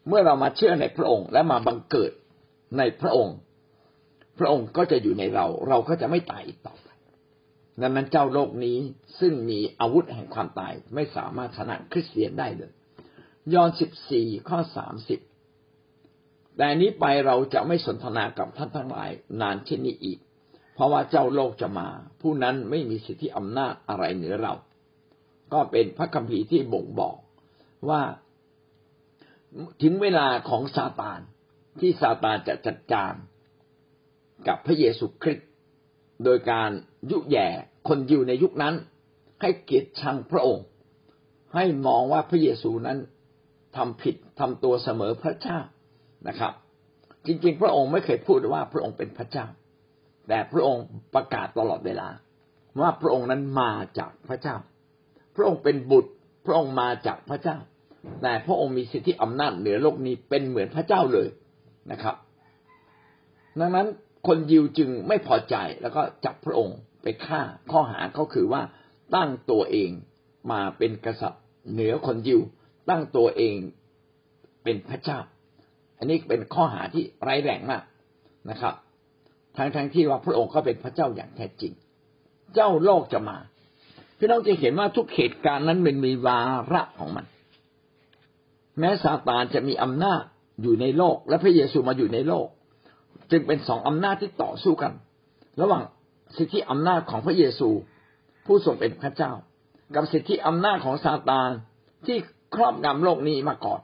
[0.09, 2.11] เมื่อเรามาเชื่อในพระองค์ และมาบังเกิด
[2.77, 3.35] ในพระองค์
[4.39, 6.87] พระองค์ก็จะอยู่ในเรา เราก็จะไม่ตายอีกต่อไป
[7.81, 8.77] ดังนั้นเจ้าโลกนี้
[9.19, 12.71] ซึ่งมีอาวุธแห่งความตายไม่สามารถชนะคริสเตียนได้เลย
[13.53, 15.19] ยอห์นสิบสี่ข้อสามสิบ
[16.57, 19.09] แต่นี้ไปเราจะไม่สนทนากับท่านทั้งหลาย
[19.41, 20.19] นานเช่นนี้อีก
[20.73, 21.87] เพราะว่าเจ้าโลกจะมา
[22.21, 24.53] ผู้นั้นไม่มีสิทธิอำนาจอะไรเหนือเรา
[25.53, 27.15] ก็เป็นพระคัมภีร์ที่บ่งบอก
[27.89, 28.01] ว่า
[29.81, 31.19] ถึงเวลาของซาตาน
[31.79, 33.13] ที่ซาตานจะจัดการ
[34.47, 35.47] กับพระเยซูคริสต์
[36.23, 36.69] โดยการ
[37.11, 37.47] ยุแย่
[37.87, 38.75] คนยิวในยุคนั้น
[39.41, 40.65] ให้เกียรติชังพระองค์
[41.55, 42.97] ให้มองว่าพระเยซูนั้น
[43.75, 45.59] ทำผิดทำตัวเสมอพระเจ้า
[46.27, 46.53] นะครับ
[47.25, 49.45] จริงๆ พระองค์ไม่เคยพูดว่าพระองค์เป็นพระเจ้า
[50.27, 50.83] แต่พระองค์
[51.15, 52.09] ประกาศตลอดเวลา
[52.81, 54.55] ว่าพระองค์นั้นมาจากพระเจ้า
[55.35, 56.11] พระองค์เป็นบุตร
[56.45, 57.57] พระองค์มาจากพระเจ้า
[58.21, 61.27] แต่พระองค์มีสิทธิอำนาจเหนือโลกนี้เป็นเหมือนพระเจ้าเลย
[61.91, 62.15] นะครับ
[63.59, 63.87] ดังนั้น
[64.27, 68.61] คนยิวจึงไม่พอใจแล้วก็จับพระองค์ไปฆ่าข้อหาก็คือว่า
[69.15, 69.91] ตั้งตัวเอง
[70.51, 72.41] มาเป็นกษัตริย์เหนือคนยิว
[72.89, 73.55] ตั้งตัวเอง
[74.63, 75.19] เป็นพระเจ้า
[75.97, 77.83] อันนี้เป็นข้อหาที่ไร้แรงมาก
[78.49, 78.73] นะครับ
[79.57, 81.73] ทั้งทั้งที่ว่าพระองค์ก็เป็นพระเจ้าอย่างแท้จริง
[82.55, 83.37] เจ้าโลกจะมา
[84.17, 86.39] พี่น้องจะเห็นว่าทุกเหตุการณ์นั้นมันมีวา
[86.73, 87.25] ระของมัน
[88.79, 90.23] แม้ซาตานจะมีอำนาจ
[90.61, 92.47] อยู่ในโลก และพระเยซูมาอยู่ในโลก
[93.31, 94.93] จึงเป็นสองอำนาจที่ต่อสู้กัน
[95.61, 95.83] ระหว่าง
[96.37, 97.69] สิทธิอำนาจของพระเยซู
[98.45, 99.31] ผู้ทรงเป็นพระเจ้า
[99.95, 101.49] กับสิทธิอำนาจของซาตาน
[102.05, 102.17] ที่
[102.55, 103.81] ครอบงำโลกนี้มาก่อน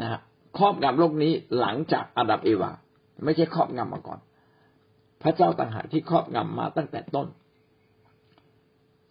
[0.00, 0.16] นะคร
[0.58, 2.70] ครอบงำโลกนี้หลังจากอาดัมเอวา
[3.24, 4.20] ไม่ใช่ครอบงำมาก่อน
[5.22, 7.28] พระเจ้าต่างหากที่ครอบงำมาตั้งแต่ต้น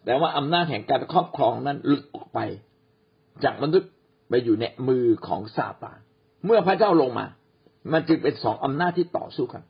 [0.04, 2.38] แต่ว่าอำนาจแห่งการครอบครองนั้นหลุดออกไป
[3.44, 3.90] จากมนุษย์
[4.28, 5.98] ไปอยู่ในมือของซาตาน
[6.44, 7.26] เมื่อพระเจ้าลงมา
[7.92, 9.62] มันจึงเป็นสองอำนาจที่ต่อสู้กัน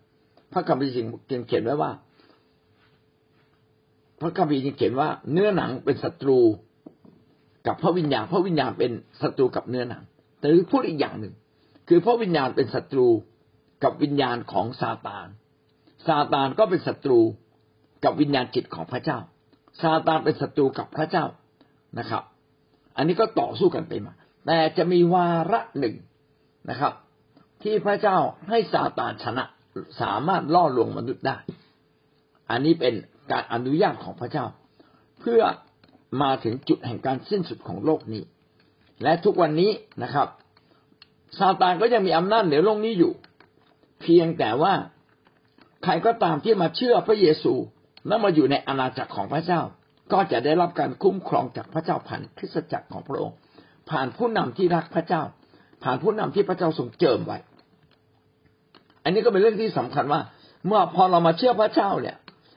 [0.52, 0.92] พระคัมภีร์
[1.30, 1.90] จึงเขียนไว้ว่า
[4.20, 6.38] พระคัมภีร์จึงเขียนว่า เนื้อหนังเป็นศัตรู
[7.66, 10.02] กับพระวิญญาณ พระวิญญาณเป็นศัตรูกับเนื้อหนัง
[10.40, 11.34] แต่พูดอีกอย่างหนึ่ง
[11.88, 13.06] คือพระวิญญาณเป็นศัตรู
[13.84, 15.26] กับวิญญาณของซาตาน
[16.06, 17.20] ซาตานก็เป็นศัตรู
[18.04, 19.18] กับวิญญาณจิตของพระเจ้า
[19.82, 21.24] ซาตานเป็นศัตรูกับพระเจ้า
[21.98, 22.22] นะครับ
[22.96, 24.14] อันนี้ก็ต่อสู้กันไปมา
[24.46, 25.94] แต่จะมีวาระหนึ่ง
[26.70, 26.92] นะครับ
[27.62, 29.44] ที่พระเจ้าให้ซาตานชนะ
[30.00, 31.36] สามารถล่อลวงมนุษย์ได้
[32.50, 32.94] อันนี้เป็น
[33.32, 34.46] การอนุญาตของพระเจ้า
[35.20, 35.42] เพื่อ
[36.22, 38.22] มาถึงจุดแห่งการสิ้นสุดของโลกนี้
[39.02, 39.70] และทุกวันนี้
[40.02, 40.28] นะครับ
[41.38, 43.12] ซาตานก็ยังมีอำนาจเหนือโลกนี้อยู่
[44.00, 44.74] เพียงแต่ว่า
[45.84, 47.54] ใครก็ตามที่มาเชื่อพระเยซู
[48.06, 49.60] แล้วมาอยู่ในอาณาจักรของพระเจ้า
[50.12, 53.36] ก็จะได้รับการคุ้มครองจากพระเจ้าผ่านคริสตจักรของพระองค์
[53.90, 55.22] ผ่านผู้นำที่รักพระเจ้า
[55.82, 57.38] ผ่านผู้นำที่พระเจ้าทรงเจิมไว้
[59.04, 60.20] อันนี้ก็เป็นเรื่องที่สำคัญว่า
[60.66, 62.16] เมื่อพอเรามาเชื่อพระเจ้าเนี่ย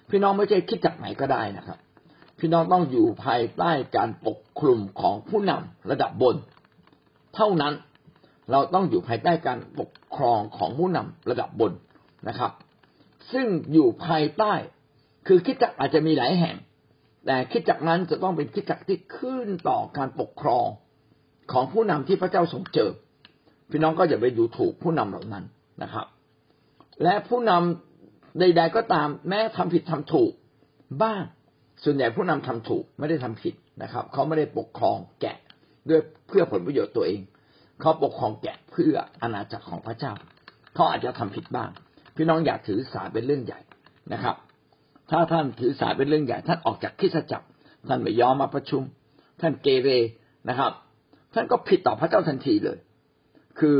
[0.09, 1.77] พี่น้องไม่ใช่คิดจากไหนก็ได้นะครับ
[2.39, 6.35] พี่น้องต้องอยู่ภายใต้การปกคลุมของผู้นำระดับบน
[7.35, 7.73] เท่านั้น
[8.51, 11.71] เราต้องอยู่ภายใต้การปกครองของผู้นำระดับบน
[12.27, 12.51] นะครับ
[13.31, 14.53] ซึ่งอยู่ภายใต้
[15.27, 16.55] คือคิดจักอาจจะมีหลายแห่ง
[17.25, 20.67] แต่คิดจักนั้นจะต้องเป็นคิดจักที่ขึ้นต่อการปกครอง
[21.51, 22.89] ของผู้นำที่พระเจ้าทรงเจอ
[23.69, 25.45] พี่น้องก็อย่าไปดูถูกผู้นำเหล่านั้น
[25.83, 26.05] นะครับ
[27.03, 30.31] และผู้นำใด ๆ ก็ตาม แม้ทำผิดทำถูก
[31.03, 31.21] บ้าง
[31.83, 35.37] ส่วนใหญ่ผู้นำทำถูกไม่ได้ทำผิดนะครับ เขาไม่ได้ปกครองแกะ
[35.89, 37.21] ด้วยเพื่อผลประโยชน์ตัวเอง
[37.81, 40.13] เขาปกครองแกะเพื่ออาณาจักรของพระเจ้า
[40.75, 41.69] เขาอาจจะทำผิดบ้าง
[42.15, 43.59] พี่น้องอยากถือสาเป็นเรื่องใหญ่
[44.13, 44.35] นะครับ
[45.11, 47.47] ถ้าท่านถือสาเป็นเรื่องใหญ่ ท่านออกจากคิสจักร
[47.87, 48.81] ท่านไม่ยอมมาประชุม
[49.41, 49.89] ท่านเกเร
[50.49, 50.71] นะครับ
[51.37, 52.77] ท่านก็ผิดต่อพระเจ้าทันทีเลย
[53.59, 53.77] คือ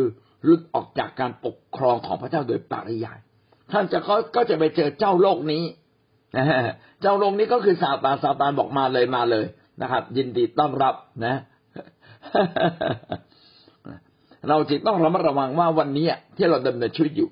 [0.48, 3.20] รุดออกจากการปกครองของพระเจ้าโดยปริยาย
[3.72, 5.64] ท่านจะก็ก็จะไปเจอเจ้าโลกนี้
[7.02, 9.46] เจ้าโลกนี้ก็คือซาตานซาตานบอกมาเลยมาเลย
[9.82, 11.36] นะครับ ยินดีต้อนรับนะ
[14.50, 17.30] เราจึงต้องระมัดระวังว่าวันนี้ที่เราดำเนินชีวิตอยู่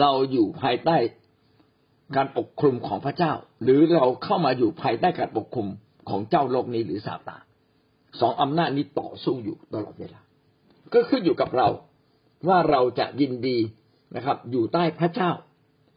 [0.00, 0.96] เราอยู่ภายใต้
[2.16, 3.32] การปกคลุมของพระเจ้า
[3.62, 5.66] หรือเราเข้ามาอยู่ภายใต้การปกคลุม
[6.08, 7.42] ของเจ้าโลกนี้หรือซาตาน
[8.20, 10.20] สองอำนาจนี้ต่อสู้อยู่ตลอดเวลา
[10.92, 11.68] ก็ขึ้นอยู่กับเรา
[12.48, 13.58] ว่าเราจะยินดี
[14.16, 15.30] นะครับ อยู่ใต้พระเจ้า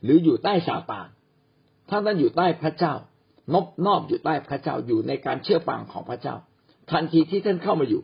[0.04, 1.08] หรืออยู่ใต้ซาตาน
[1.90, 2.94] ถ้าท่านอยู่ใต้พระเจ้า
[3.54, 6.36] นบนอบอยู่ใต้พระเจ้าอยู่ในการเชื่อฟังของพระเจ้า
[6.92, 8.02] ทันทีที่ท่านเข้ามาอยู่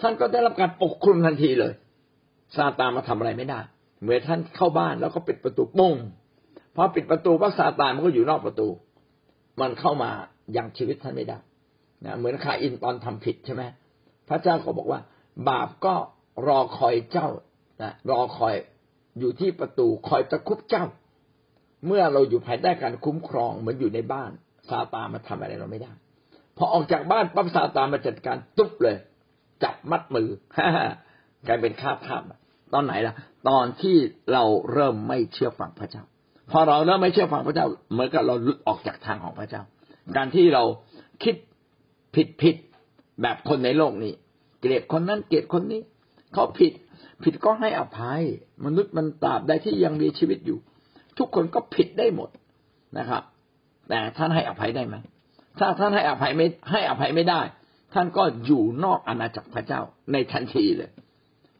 [0.00, 1.72] ท่านก็ได้รับการปกคลุมทันทีเลย
[2.56, 3.60] ซาตานมาทำอะไรไม่ได้
[4.02, 5.94] เมื่อท่านเข้าบ้านแล้วก็ปิดประตูปุ้ง
[6.74, 8.68] พอปิดประตูก็ซาตานมันก็อยู่นอกประตู
[9.60, 10.10] มันเข้ามา
[10.56, 11.38] ยังชีวิตท่านไม่ได้
[12.04, 13.62] นะเหมือนคาอินตอนทำผิดใช่ไหม
[14.28, 15.00] พระเจ้าก็บอกว่า
[15.48, 15.94] บาปก็
[16.46, 17.28] รอคอยเจ้า
[17.82, 18.54] นะรอคอย
[19.18, 20.84] อยู่ที่ประตูคอยตะคุบเจ้า
[21.86, 24.30] เมื่อเราอยู่ภายใต้การคุ้มครองเหมือนอยู่ในบ้าน
[24.70, 25.92] ซาตานมาทำอะไรเราไม่ได้
[26.56, 28.96] พอออกจากบ้านปั๊บซาตานมาจัดการตุ๊บเลย
[29.62, 30.28] จับมัดมือ
[31.46, 32.22] กลายเป็นข้าทาส
[32.72, 33.14] ตอนไหนล่ะ
[33.48, 33.96] ตอนที่
[34.32, 36.02] เราเริ่มไม่เชื่อฟังพระเจ้า
[36.50, 39.62] พอเราเริ่มไม่เชื่อฟังพระเจ้าเหมือนกับเราหลุดออกจากทางของพระเจ้า
[40.16, 40.64] การที่เรา
[41.24, 41.34] คิด
[42.18, 42.56] ผิดผิด
[43.22, 44.12] แบบคนในโลกนี้
[44.60, 45.80] เกลียดคนนั้นเกลียดคนนี้
[46.32, 46.72] เขาผิด
[47.22, 48.22] ผิดก็ให้อภัย
[48.64, 50.58] มนุษย์มันตราบใดที่ยังมีชีวิตอยู่
[51.18, 52.30] ทุกคนก็ผิดได้หมด
[52.98, 53.22] นะครับ
[53.88, 54.96] แต่ท่านให้อภัยได้ไหม
[55.58, 57.40] ถ้าท่านให้อภัยไม่ให้อภัยไม่ได้
[57.94, 59.80] ท่านก็อยู่นอกอาณาจักรพระเจ้า
[60.12, 60.90] ในทันทีเลย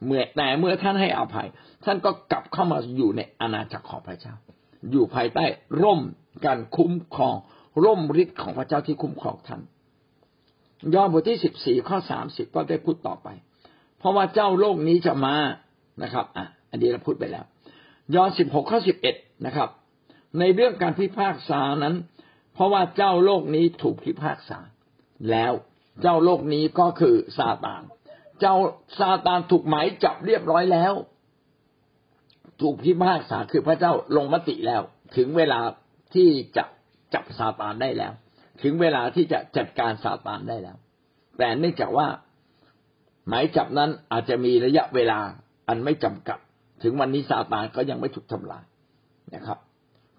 [0.05, 1.47] เมื่อแต่เมื่อท่านให้อภัย
[1.85, 4.33] ท่านก็กลับเข้ามาอยู่ในอาณาจักรของพระเจ้า
[4.91, 5.45] อยู่ภายใต้
[5.83, 6.01] ร่ม
[6.45, 7.35] การคุ้มครอง
[7.83, 9.61] ร่มฤทธิ์ของพระเจ้าที่คุ้มครองท่าน
[10.93, 13.27] ยอห์นบทที่สิบสี่ข้อสามสิบก็ได้พูดต่อไป
[13.99, 15.35] เพราะว่าเจ้าโลกนี้จะมา
[16.03, 17.45] นะครับ อะ อันนี้เราพูดไปแล้ว
[18.15, 19.15] ยอห์นสิบหกข้อสิบเอ็ด
[19.45, 19.69] นะครับ
[20.39, 21.95] ในเรื่องการพิพากษานั้น
[22.53, 24.59] เพราะว่าเจ้าโลกนี้ถูกพิพากษา
[25.31, 25.53] แล้ว
[26.01, 27.83] เจ้าโลกนี้ก็คือซาตาน
[28.39, 28.55] เจ้า
[28.99, 30.93] ซาตานถูกหมายจับเรียบร้อยแล้ว
[32.61, 34.81] ถูกพิพากษาคือพระเจ้าลงมติแล้ว
[35.15, 35.59] ถึงเวลา
[36.13, 36.63] ที่จะ
[37.13, 38.13] จับซาตานได้แล้ว
[38.63, 40.77] ถึงเวลาที่จะจัดการซาตานได้แล้ว
[41.37, 42.07] แต่เนื่องจากว่า
[43.27, 45.19] หมายจับนั้นอาจจะมีระยะเวลา
[45.67, 46.39] อันไม่จำกัด
[46.83, 48.63] ถึงวันนี้ซาตานก็ยังไม่ถูกทำลาย
[49.35, 49.59] นะครับ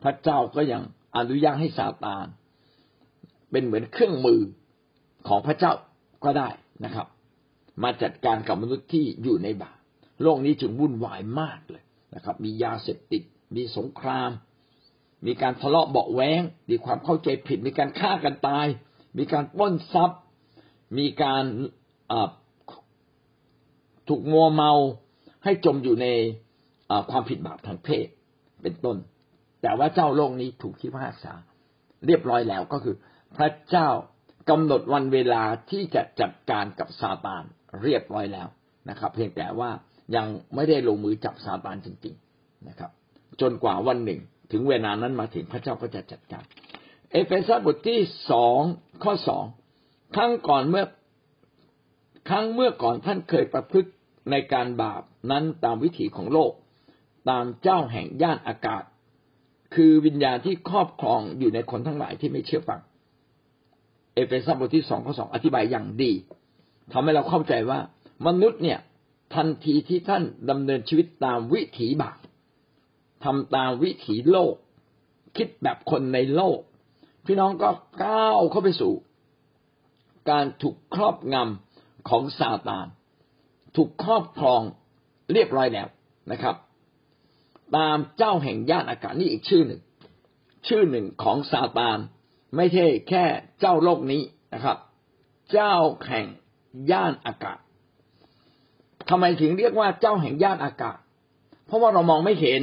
[0.03, 0.83] พระเจ้าก็ยัง
[1.17, 2.27] อนุญาตให้ซาตาน
[3.51, 4.41] เป็นเหมือนเครื่องมือ
[5.29, 5.73] ของพระเจ้า
[6.25, 6.49] ก็ได้
[6.85, 7.07] นะครับ
[7.83, 9.79] มาจัดการกับมนุษย์ที่อยู่ในบาป
[10.23, 13.23] โลกนี้จึงวุ่นวายมากเลยนะครับ มียาเสพติด
[13.57, 14.31] มีสงคราม
[15.27, 18.67] มีการทะเลาะเบาแวงมีความเข้าใจผิด มีการฆ่ากันตาย
[19.19, 20.21] มีการป้นทรัพย์
[20.99, 21.45] มีการ
[24.09, 24.73] ถูกมัวเมา
[25.45, 26.07] ให้จมอยู่ใน
[27.11, 28.07] ความผิดบาปทางเพศ
[28.63, 28.97] เป็นต้น
[29.63, 31.35] แต่ว่าเจ้าโลกนี้ถูกที่พากษา
[32.07, 32.95] เรียบร้อยแล้วก็คือ
[33.37, 33.89] พระเจ้า
[34.51, 37.43] กำหนดวันเวลาที่จะจัดการกับซาตาน
[37.83, 38.49] เรียบร้อยแล้ว
[38.91, 39.71] นะครับ เพียงแต่ว่า
[40.17, 42.91] ยังไม่ได้ลงมือจับซาตานจริง ๆนะครับ
[43.41, 44.21] จนกว่าวันหนึ่ง
[44.53, 46.45] ถึงเวลานั้นมาถึงพระเจ้าก็จะจัดการ
[47.11, 48.61] เอเฟซัสบทที่สอง
[49.05, 49.45] ข้อสอง
[50.15, 50.85] ครั้งก่อนเมื่อ
[52.29, 53.91] ครั้งเมื่อก่อนท่านเคยประพฤติ
[54.31, 56.53] ในการบาปนั้นตามวิถีของโลก
[57.31, 58.83] ตามเจ้าแห่งย่านอากาศ
[59.75, 62.81] คือวิญญาณที่ครอบครองอยู่ในคนทั้งหลายที่ไม่เชื่อฟัง
[64.15, 66.13] เอเฟซัสบทที่สองข้อสองอธิบายอย่างดี
[66.93, 67.79] ทำให้เราเข้าใจว่า
[68.27, 68.79] มนุษย์เนี่ย
[69.35, 72.19] ทันทีที่ท่านดำเนินชีวิตตามวิถีบาป
[73.25, 74.55] ทำตามวิถีโลก
[75.37, 76.59] คิดแบบคนในโลก
[77.27, 77.71] พี่น้องก็
[78.05, 78.95] ก้าวเข้าไปสู่
[80.31, 82.87] การถูกครอบงำของซาตาน
[83.77, 84.61] ถูกครอบครอง
[85.33, 85.89] เรียบร้อยแล้ว
[86.33, 86.57] นะครับ
[87.77, 89.81] ตามเจ้าแห่งย่านอากาศนี่อีกชื่อหนึ่ง
[90.69, 91.99] ชื่อหนึ่งของซาตาน
[92.57, 93.25] ไม่ใช่แค่
[93.61, 94.23] เจ้าโลกนี้
[94.55, 94.79] นะครับ
[95.53, 95.75] เจ้า
[96.07, 96.27] แห่ง
[96.91, 97.59] ย่านอากาศ
[99.11, 100.99] ทำไมถึงเรียกว่าเจ้าแห่งย่านอากาศ
[101.67, 102.63] เพราะว่าเรามองไม่เห็น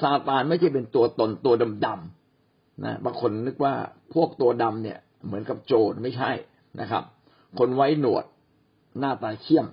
[0.00, 1.54] ซาตานไม่ใช่เป็นตัวตนตัว
[1.86, 3.74] ดำๆนะบางคนนึกว่า
[4.14, 6.30] พวกตัวดำเนี่ย เหมือนกับโจรไม่ใช่
[6.80, 7.02] นะครับ
[7.58, 8.24] คนไว้หนวด
[8.98, 9.66] หน้าตาเขี้ยม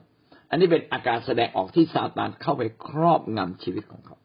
[0.50, 4.18] อันนี้เป็นอาการแสดงออกที่ซาตานเข้าไปครอบงำชีวิตของเขา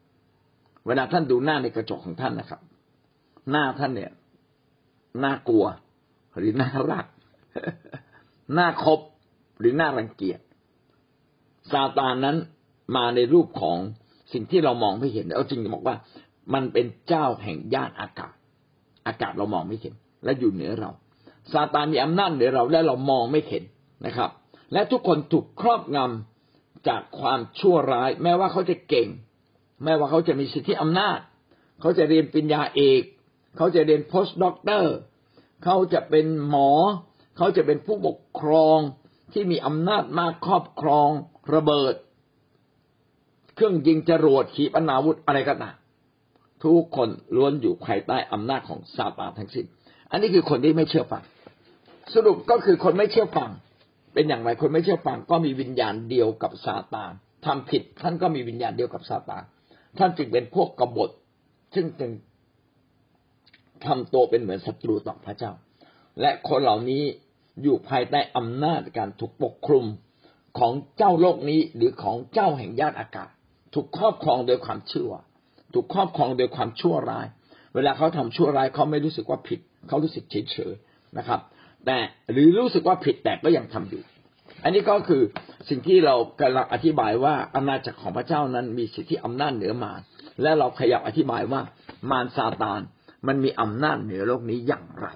[0.87, 2.61] เวลาท่านดูหน้าในกระจกของท่านนะครับ
[3.51, 4.11] หน้าท่านเนี่ย
[5.23, 5.65] น่ากลัว
[6.37, 7.05] หรือน่ารัก
[8.57, 8.99] น่าคบ
[9.59, 10.39] หรือน่ารังเกียจ
[11.71, 12.37] ซาตานนั้น
[12.95, 13.77] มาในรูปของ
[14.31, 15.95] สิ่งที่เรามองไม่เห็นเอาจริงบอกว่า
[16.53, 18.33] มันเป็นเจ้าแห่งย่านอากาศ
[19.07, 20.91] อากาศเรามองไม่เห็น และอยู่เหนือเรา
[21.51, 23.63] ซาตานมีอำนาจเหนือเราและเรามองไม่เห็น
[24.05, 24.29] นะครับ
[24.73, 29.09] และทุกคนถูกครอบงำจากความชั่วร้าย แม้ว่าเขาจะเก่ง
[29.83, 31.19] แม้ว่าเขาจะมีสิทธิอำนาจ
[31.81, 33.01] เขาจะเรียนปริญญาเอก
[33.57, 34.95] เขาจะเรียนโพสต์ด็อกเตอร์
[35.63, 36.71] เขาจะเป็นหมอ
[37.37, 38.79] เขาจะเป็นผู้ปกครอง
[39.33, 41.09] ที่มีอำนาจมากครอบครอง
[41.53, 41.93] ระเบิด
[43.59, 45.75] เครื่องยิงจรวดขีปนาวุธอะไรก็ตาม
[46.63, 49.65] ทุกคนล้วนอยู่ภายใต้อำนาจของซาตานทั้งสิ้น
[50.11, 51.23] อันนี้คือคนที่ไม่เชื่อฟัง
[52.13, 53.49] สรุปก็คือคนไม่เชื่อฟัง
[54.13, 57.11] เป็นอย่างไรคนไม่เชื่อฟังก็มีวิญญาณเดียวกับซาตาน
[57.45, 59.43] ทำผิด ท่านก็มีวิญญาณเดียวกับซาตาน
[59.97, 61.09] ท่านจึงเป็นพวกกบฏ
[61.75, 62.11] ซึ่งจึง
[63.85, 65.51] ทำตัวเป็นเหมือนศัตรูต่อพระเจ้า
[66.21, 67.03] และคนเหล่านี้
[67.61, 69.85] อยู่ภายใต้อำนาจการถูกปกคลุม
[70.59, 73.29] ของเจ้าโลกนี้หรือของเจ้าแห่งญาติอากาศ
[73.73, 75.11] ถูกครอบครองโดยความเชื่อ
[75.73, 77.27] ถูกครอบครองโดยความชั่วร้าย
[77.75, 80.73] เวลาเขาทำชั่วร้ายเขาไม่รู้สึกว่าผิด เขารู้สึกเฉยเฉย
[81.17, 81.39] นะครับ
[81.85, 81.97] แต่
[82.31, 84.03] หรือรู้สึกว่าผิดแต่ก็ยังทำอยู่
[84.63, 85.21] อันนี้ก็คือ
[85.69, 90.01] สิ่งที่เรากำลังอธิบายว่าอาณาจักรของพระเจ้านั้นมีสิทธิอำนาจเหนือมาร
[90.41, 91.61] และเราขยับอธิบายว่า
[92.11, 92.81] มารซาตาน
[93.27, 95.07] มันมีอำนาจเหนือโลกนี้อย่างไร